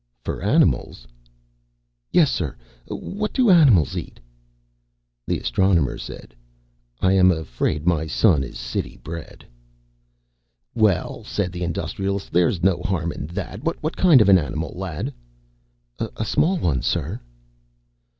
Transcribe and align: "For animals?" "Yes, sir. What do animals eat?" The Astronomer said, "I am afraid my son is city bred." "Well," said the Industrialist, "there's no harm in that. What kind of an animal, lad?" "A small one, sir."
"For 0.23 0.41
animals?" 0.41 1.07
"Yes, 2.11 2.31
sir. 2.31 2.55
What 2.87 3.33
do 3.33 3.51
animals 3.51 3.95
eat?" 3.95 4.19
The 5.27 5.37
Astronomer 5.37 5.99
said, 5.99 6.33
"I 7.01 7.13
am 7.13 7.29
afraid 7.31 7.85
my 7.85 8.07
son 8.07 8.43
is 8.43 8.57
city 8.57 8.97
bred." 9.03 9.45
"Well," 10.73 11.23
said 11.23 11.51
the 11.51 11.63
Industrialist, 11.63 12.31
"there's 12.31 12.63
no 12.63 12.81
harm 12.81 13.11
in 13.11 13.27
that. 13.27 13.63
What 13.63 13.95
kind 13.95 14.21
of 14.21 14.29
an 14.29 14.39
animal, 14.39 14.73
lad?" 14.75 15.13
"A 15.99 16.25
small 16.25 16.57
one, 16.57 16.81
sir." 16.81 17.19